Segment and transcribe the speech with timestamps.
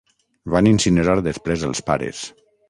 [0.55, 2.25] Van incinerar després els pares.